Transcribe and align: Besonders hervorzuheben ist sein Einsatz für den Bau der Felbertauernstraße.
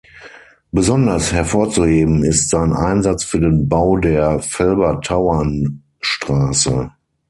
Besonders 0.71 1.31
hervorzuheben 1.31 2.23
ist 2.23 2.49
sein 2.49 2.73
Einsatz 2.73 3.23
für 3.23 3.39
den 3.39 3.69
Bau 3.69 3.97
der 3.97 4.39
Felbertauernstraße. 4.39 6.89